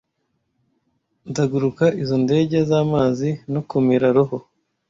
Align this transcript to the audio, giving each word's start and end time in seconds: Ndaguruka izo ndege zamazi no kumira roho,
Ndaguruka 1.29 1.85
izo 2.01 2.15
ndege 2.25 2.57
zamazi 2.69 3.29
no 3.53 3.61
kumira 3.69 4.05
roho, 4.15 4.37